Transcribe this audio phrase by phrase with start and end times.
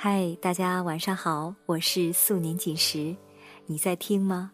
[0.00, 3.16] 嗨，大家晚上好，我是素年锦时，
[3.66, 4.52] 你在听吗？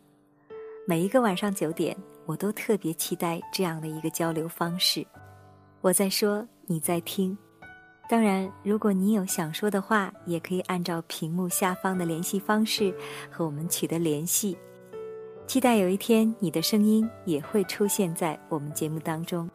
[0.87, 1.95] 每一个晚上九点，
[2.25, 5.07] 我都特别期待这样的一个交流方式。
[5.83, 7.37] 我在说，你在听。
[8.09, 12.95] 当然，如果你有想说的话，也可以按照屏幕下方的联系方式
[13.31, 14.57] 和我们取得联系。
[15.47, 19.47] 期待有一天，你的声音也会出现在我们节目当中。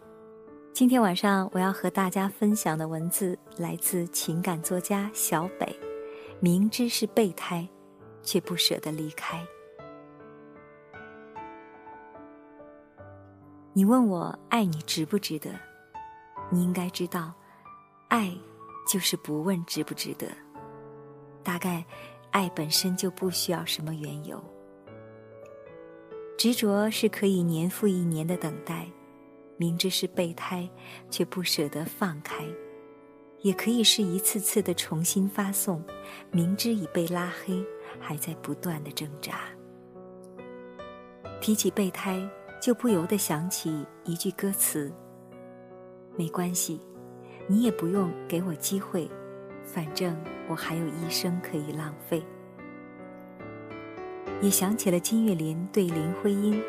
[0.72, 5.78] 今天晚上我要和大家分享的文字来自情感作家小北，
[6.42, 7.68] 明知是备胎，
[8.24, 9.46] 却不舍得离开。
[13.74, 15.52] 你问我爱你值不值得？
[16.50, 17.34] 你应该知道，
[18.08, 18.34] 爱
[18.88, 20.28] 就是不问值不值得。
[21.44, 21.84] 大概，
[22.32, 24.42] 爱本身就不需要什么缘由。
[26.38, 28.88] 执着是可以年复一年的等待。
[29.58, 30.70] 明知是备胎，
[31.10, 32.46] 却不舍得放开；
[33.42, 35.84] 也可以是一次次的重新发送，
[36.32, 37.64] 明知已被拉黑，
[38.00, 39.40] 还在不断的挣扎。
[41.42, 42.22] 提起备胎，
[42.62, 44.92] 就不由得想起一句歌词
[46.18, 46.82] ：“没关系，
[47.48, 49.10] 你也不用给我机会，
[49.64, 50.16] 反正
[50.50, 52.24] 我还有一生可以浪费。”
[54.42, 56.62] 也想起了金岳霖对林徽因。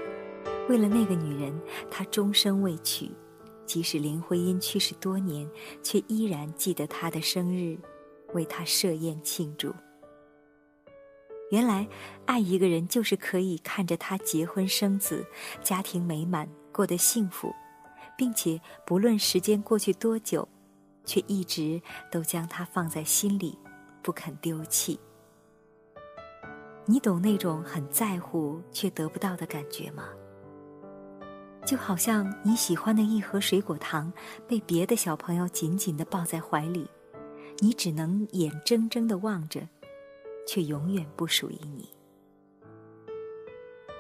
[0.68, 3.10] 为了那个女人，他终生未娶。
[3.70, 5.48] 即使林徽因去世多年，
[5.80, 7.78] 却依然记得她的生日，
[8.32, 9.72] 为她设宴庆祝。
[11.52, 11.86] 原来，
[12.26, 15.24] 爱一个人就是可以看着他结婚生子，
[15.62, 17.54] 家庭美满，过得幸福，
[18.18, 20.48] 并且不论时间过去多久，
[21.04, 23.56] 却一直都将他放在心里，
[24.02, 24.98] 不肯丢弃。
[26.86, 30.08] 你懂那种很在乎却得不到的感觉吗？
[31.70, 34.12] 就好像你喜欢的一盒水果糖
[34.48, 36.84] 被别的小朋友紧紧的抱在怀里，
[37.60, 39.60] 你只能眼睁睁的望着，
[40.48, 41.88] 却永远不属于你。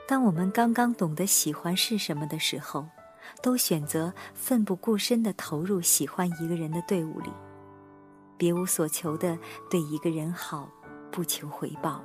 [0.08, 2.84] 当我们刚刚懂得喜欢是什么的时候，
[3.40, 7.30] 都选择奋不顾身的投入喜欢一个人的队伍里，
[8.36, 9.38] 别无所求的
[9.70, 10.68] 对一个人好，
[11.12, 12.04] 不求回报。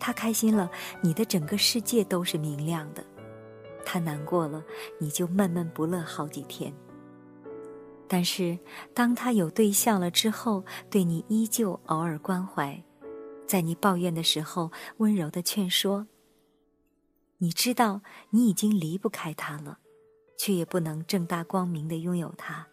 [0.00, 0.68] 他开心了，
[1.00, 3.04] 你的整个世界都是明亮的。
[3.84, 4.64] 他难过了，
[4.98, 6.72] 你就闷闷不乐好几天。
[8.08, 8.58] 但是，
[8.92, 12.82] 当他有对象了之后，对你依旧偶尔关怀，
[13.46, 16.06] 在你抱怨的时候温柔的劝说。
[17.38, 19.78] 你知道你已经离不开他了，
[20.36, 22.66] 却也不能正大光明的拥有他，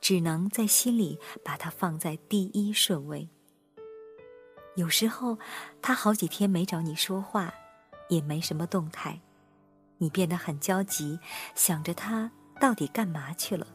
[0.00, 3.28] 只能在心里把他放在第一顺位。
[4.76, 5.38] 有时候，
[5.82, 7.52] 他好几天没找你说话，
[8.08, 9.20] 也没什么动态。
[9.98, 11.18] 你变得很焦急，
[11.54, 13.66] 想着他到底干嘛去了。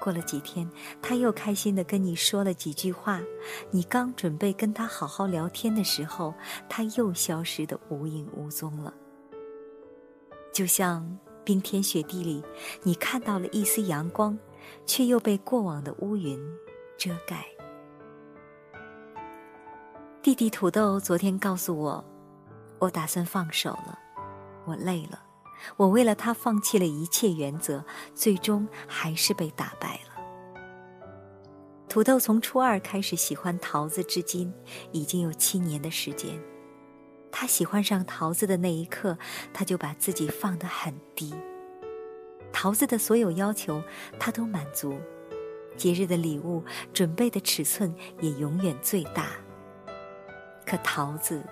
[0.00, 0.68] 过了几天，
[1.00, 3.20] 他又开心的跟你说了几句话，
[3.70, 6.34] 你刚准备跟他好好聊天的时候，
[6.68, 8.92] 他又消失的无影无踪了。
[10.52, 12.42] 就像冰天雪地里，
[12.82, 14.36] 你看到了一丝阳光，
[14.84, 16.38] 却又被过往的乌云
[16.98, 17.46] 遮盖。
[20.20, 22.04] 弟弟土豆昨天告诉我，
[22.80, 23.98] 我打算放手了。
[24.64, 25.22] 我累了，
[25.76, 27.84] 我为了他放弃了一切原则，
[28.14, 30.12] 最终还是被打败了。
[31.88, 34.52] 土豆从初二开始喜欢桃子，至今
[34.92, 36.40] 已经有七年的时间。
[37.30, 39.18] 他喜欢上桃子的那一刻，
[39.52, 41.34] 他就把自己放得很低。
[42.52, 43.82] 桃子的所有要求，
[44.18, 44.92] 他都满足；
[45.76, 46.62] 节日的礼物
[46.92, 49.26] 准备的尺寸也永远最大。
[50.64, 51.42] 可桃子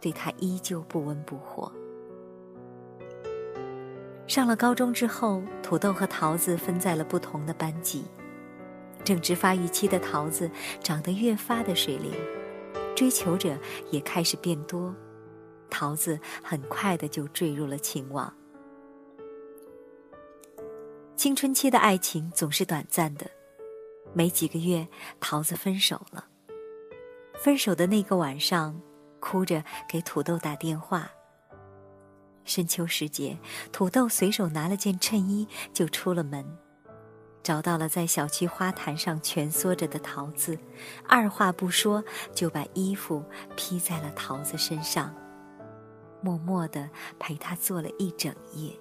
[0.00, 1.72] 对他依旧不温不火。
[4.26, 8.04] 上了高中之后，土豆和桃子分在了不同的班级。
[9.04, 10.48] 正值发育期的桃子
[10.80, 12.12] 长得越发的水灵，
[12.94, 13.58] 追求者
[13.90, 14.94] 也开始变多。
[15.68, 18.32] 桃子很快的就坠入了情网。
[21.16, 23.28] 青春期的爱情总是短暂的，
[24.12, 24.86] 没几个月，
[25.18, 26.26] 桃子分手了。
[27.34, 28.80] 分手的那个晚上，
[29.18, 31.10] 哭着给土豆打电话。
[32.44, 33.38] 深秋时节，
[33.70, 36.44] 土豆随手拿了件衬衣就出了门，
[37.42, 40.58] 找到了在小区花坛上蜷缩着的桃子，
[41.08, 42.02] 二话不说
[42.34, 43.24] 就把衣服
[43.56, 45.14] 披在了桃子身上，
[46.20, 48.72] 默默的陪她坐了一整夜。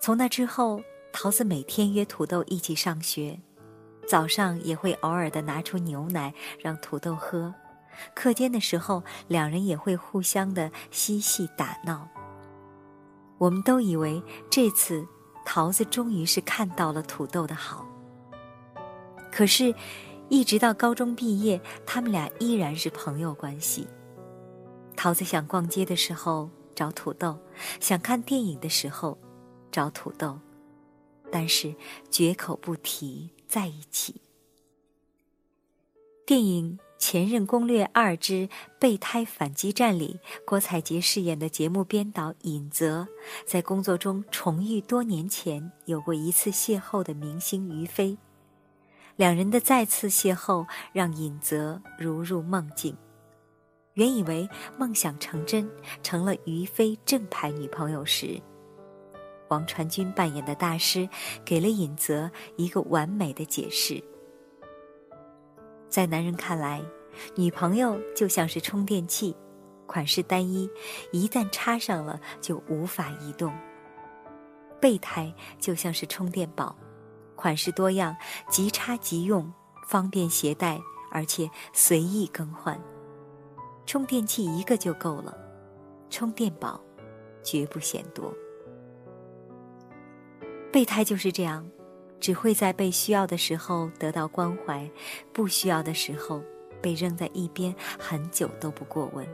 [0.00, 0.80] 从那之后，
[1.12, 3.40] 桃子每天约土豆一起上学，
[4.06, 7.52] 早上也会偶尔的拿出牛奶让土豆喝。
[8.14, 12.08] 课间的时候，两人也会互相的嬉戏打闹。
[13.38, 15.06] 我们都以为这次
[15.46, 17.86] 桃子终于是看到了土豆的好。
[19.30, 19.74] 可是，
[20.28, 23.86] 一直到高中毕业，他们俩依然是朋友关系。
[24.96, 27.38] 桃子想逛街的时候找土豆，
[27.78, 29.16] 想看电影的时候
[29.70, 30.38] 找土豆，
[31.30, 31.74] 但是
[32.10, 34.20] 绝口不提在一起。
[36.26, 36.78] 电影。
[36.98, 38.48] 《前任攻略二之
[38.78, 43.06] 备胎反击战》里，郭采洁饰演的节目编导尹泽，
[43.46, 48.18] 在工作中重遇多年前有过一次邂逅的明星于飞。
[49.16, 52.96] 两人的再次邂逅让尹泽如入梦境。
[53.94, 55.68] 原以为梦想成真，
[56.02, 58.40] 成了于飞正牌女朋友时，
[59.48, 61.08] 王传君扮演的大师
[61.44, 64.02] 给了尹泽一个完美的解释。
[65.88, 66.82] 在男人看来，
[67.34, 69.34] 女朋友就像是充电器，
[69.86, 70.68] 款式单一，
[71.12, 73.52] 一旦插上了就无法移动。
[74.80, 76.76] 备胎就像是充电宝，
[77.34, 78.14] 款式多样，
[78.48, 79.52] 即插即用，
[79.86, 80.80] 方便携带，
[81.10, 82.80] 而且随意更换。
[83.86, 85.36] 充电器一个就够了，
[86.10, 86.80] 充电宝
[87.42, 88.32] 绝不嫌多。
[90.70, 91.66] 备胎就是这样。
[92.20, 94.88] 只会在被需要的时候得到关怀，
[95.32, 96.42] 不需要的时候
[96.80, 99.26] 被扔在一边，很久都不过问。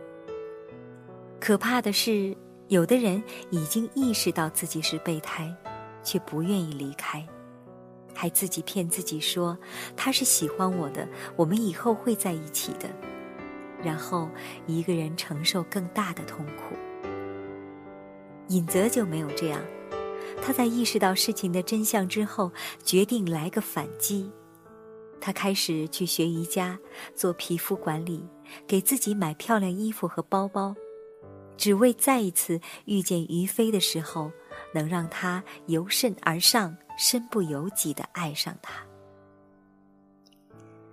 [1.40, 2.36] 可怕的是，
[2.68, 5.54] 有的人已经意识到自己是备胎，
[6.02, 7.26] 却不愿意离开，
[8.14, 9.58] 还自己骗自己说
[9.96, 11.06] 他是喜欢我的，
[11.36, 12.88] 我们以后会在一起的，
[13.82, 14.30] 然后
[14.66, 16.74] 一个人承受更大的痛苦。
[18.48, 19.60] 尹泽就没有这样。
[20.42, 24.30] 他在意识到事情的真相之后，决定来个反击。
[25.20, 26.78] 他开始去学瑜伽，
[27.14, 28.22] 做皮肤管理，
[28.66, 30.74] 给自己买漂亮衣服和包包，
[31.56, 34.30] 只为再一次遇见于飞的时候，
[34.74, 38.84] 能让他由盛而上、身不由己地爱上他。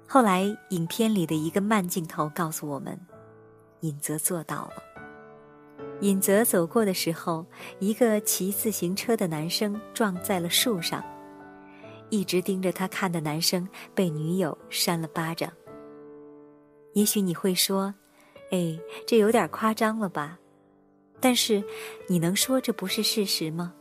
[0.08, 3.00] 后来，影片里的一个慢镜头告诉我们，
[3.82, 4.91] 尹泽做到了。
[6.02, 7.46] 尹泽走过的时候，
[7.80, 11.04] 一个骑自行车的男生撞在了树上。
[12.10, 13.66] 一直盯着他看的男生
[13.96, 15.50] 被女友扇了巴掌。
[16.94, 17.94] 也许你会说
[18.52, 18.78] ：“哎，
[19.08, 20.38] 这有点夸张了吧？”
[21.22, 21.64] 但是，
[22.08, 23.74] 你能说这不是事实吗？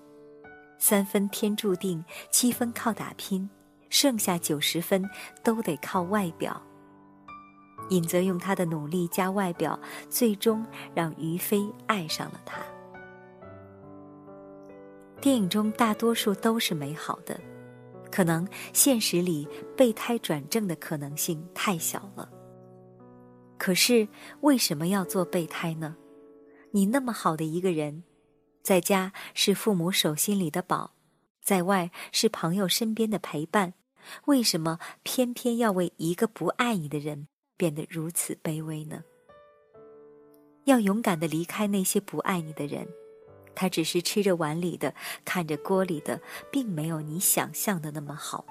[0.78, 3.48] 三分天注定，七分靠打拼，
[3.88, 5.02] 剩下九十分
[5.42, 6.62] 都得靠外表。
[7.88, 9.78] 尹泽用他的努力加外表，
[10.08, 12.62] 最终让于飞爱上了他。
[15.20, 17.38] 电影中大多数都是美好的，
[18.10, 19.46] 可能现实里
[19.76, 22.30] 备胎转正的可能性太小了。
[23.58, 24.08] 可是
[24.40, 25.96] 为什么要做备胎呢？
[26.70, 28.04] 你那么好的一个人，
[28.62, 30.94] 在家是父母手心里的宝，
[31.42, 33.74] 在外是朋友身边的陪伴，
[34.26, 37.28] 为什么偏偏要为一个不爱你的人？
[37.60, 39.04] 变得如此卑微呢？
[40.64, 42.88] 要勇敢的离开那些不爱你的人，
[43.54, 44.94] 他只是吃着碗里的，
[45.26, 48.46] 看着锅里的，并没有你想象的那么好。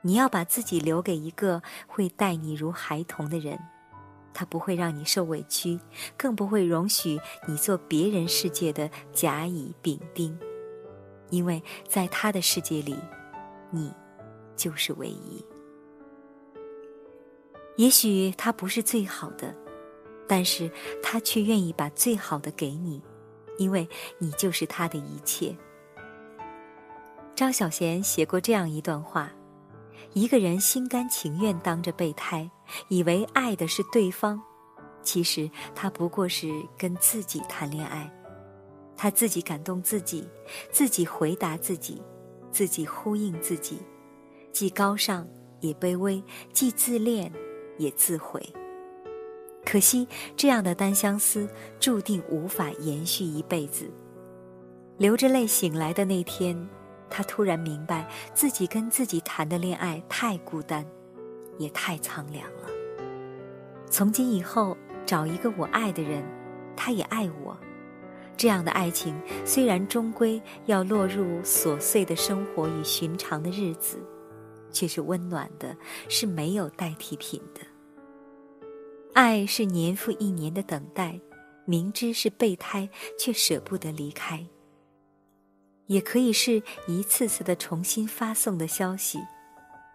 [0.00, 3.56] 你要把自己留给一个会待你如孩童的人，
[4.34, 5.78] 他不会让你受委屈，
[6.16, 10.36] 更不会容许你做别人世界的甲乙丙丁，
[11.30, 12.96] 因为在他的世界里，
[13.70, 13.94] 你
[14.56, 15.44] 就是唯一。
[17.76, 19.54] 也许他不是最好的，
[20.28, 20.70] 但是
[21.02, 23.02] 他却愿意把最好的给你，
[23.58, 23.88] 因为
[24.18, 25.56] 你就是他的一切。
[27.34, 29.32] 张小娴写过这样一段话：
[30.12, 32.48] 一个人心甘情愿当着备胎，
[32.88, 34.40] 以为爱的是对方，
[35.02, 38.12] 其实他不过是跟自己谈恋爱，
[38.96, 40.28] 他自己感动自己，
[40.70, 42.02] 自己回答自己，
[42.50, 43.80] 自己呼应自己，
[44.52, 45.26] 既高尚
[45.60, 47.32] 也卑微，既自恋。
[47.82, 48.40] 也自毁。
[49.64, 51.48] 可惜，这样的单相思
[51.80, 53.90] 注定无法延续一辈子。
[54.98, 56.68] 流着泪醒来的那天，
[57.10, 60.84] 他突然明白，自己跟自己谈的恋爱太孤单，
[61.58, 62.68] 也太苍凉了。
[63.88, 66.24] 从今以后，找一个我爱的人，
[66.76, 67.56] 他也爱我，
[68.36, 73.98] 这样的爱情虽然终归要落入琐碎的生活与寻常的日子。
[74.72, 75.76] 却是温暖的，
[76.08, 77.60] 是没有代替品的。
[79.14, 81.20] 爱是年复一年的等待，
[81.64, 82.88] 明知是备胎，
[83.18, 84.46] 却舍不得离开。
[85.86, 89.18] 也可以是一次次的重新发送的消息，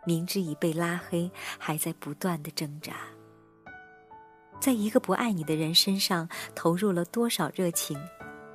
[0.05, 2.93] 明知已被拉黑，还在不断的挣扎。
[4.59, 7.99] 在一个不爱你的人身上投入了多少热情，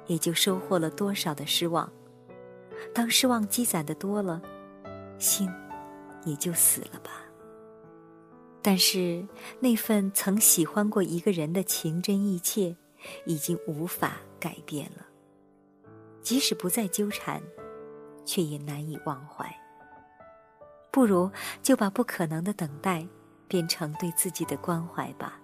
[0.07, 1.91] 也就收获了多少的失望。
[2.95, 4.41] 当失望积攒的多了，
[5.19, 5.49] 心。
[6.25, 7.22] 也就死了吧。
[8.63, 9.27] 但是
[9.59, 12.77] 那份曾喜欢过一个人的情真意切，
[13.27, 15.05] 已经无法改变了。
[16.23, 17.43] 即使不再纠缠，
[18.25, 19.53] 却也难以忘怀。
[20.93, 21.29] 不如
[21.63, 23.05] 就把不可能的等待，
[23.49, 25.41] 变成对自己的关怀吧。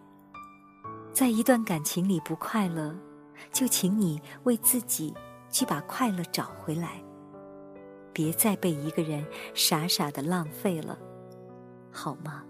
[1.12, 2.94] 在一段感情里不快乐，
[3.52, 5.12] 就请你为自己
[5.50, 7.02] 去把快乐找回来。
[8.12, 10.96] 别再被一个人傻傻的浪费了，
[11.90, 12.44] 好吗？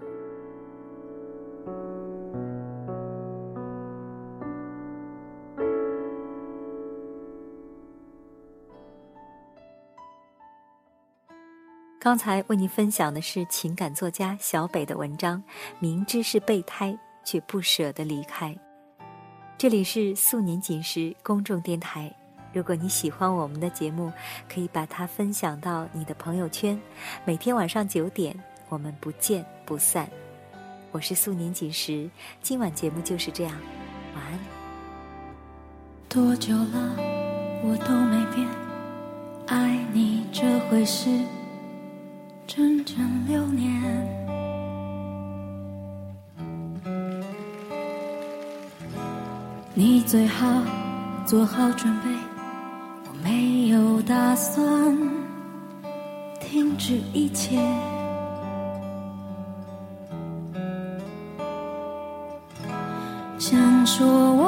[12.08, 15.42] 刚才为您分享的是情感作家小北的文章，
[15.78, 18.56] 明知是备胎却不舍得离开。
[19.58, 22.10] 这里是素年锦时公众电台，
[22.50, 24.10] 如果你喜欢我们的节目，
[24.48, 26.80] 可以把它分享到你的朋友圈。
[27.26, 28.34] 每天晚上九点，
[28.70, 30.08] 我们不见不散。
[30.92, 32.08] 我是素年锦时，
[32.40, 33.54] 今晚节目就是这样，
[34.14, 34.40] 晚安。
[36.08, 36.96] 多久了，
[37.62, 38.48] 我都没变，
[39.46, 41.10] 爱你这回事。
[42.48, 42.96] 整整
[43.28, 43.70] 六年，
[49.74, 50.46] 你最好
[51.26, 52.08] 做好准备，
[53.04, 54.96] 我没有打算
[56.40, 57.58] 停止一切。
[63.38, 64.47] 想说我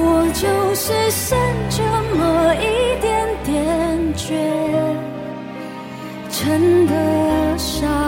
[0.00, 1.36] 我就是剩
[1.68, 1.82] 这
[2.16, 2.66] 么一
[3.00, 4.32] 点点倔，
[6.30, 8.07] 称得上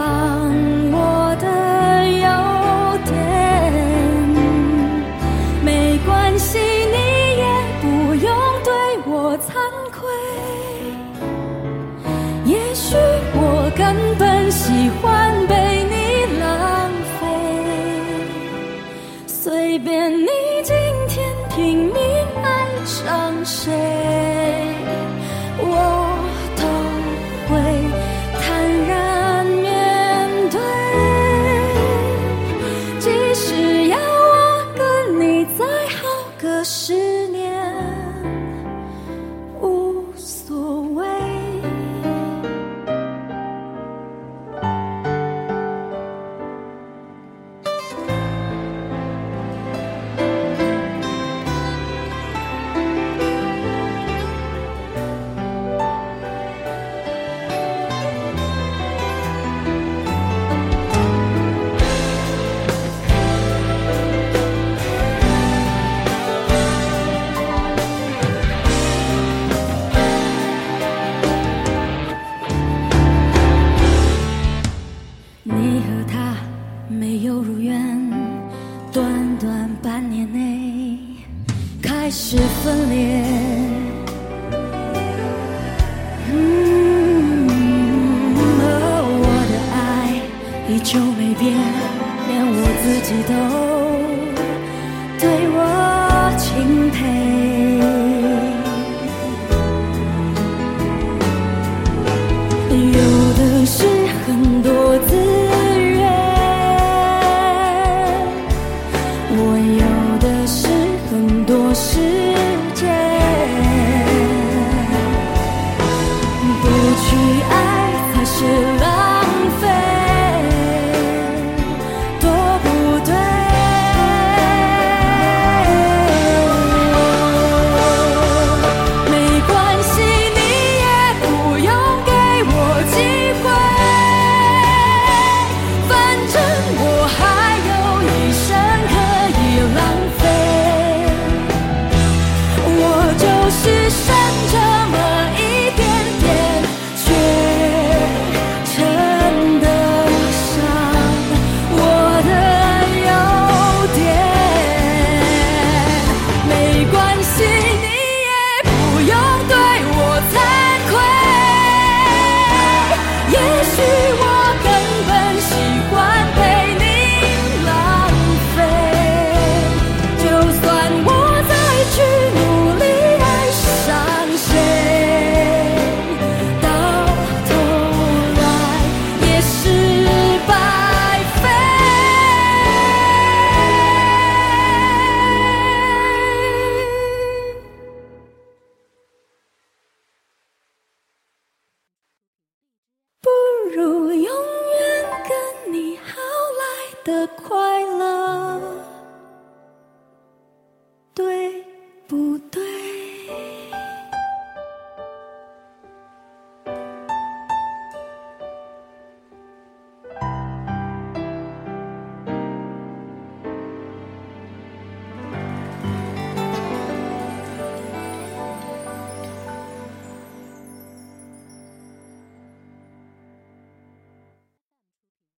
[197.03, 197.70] 的快。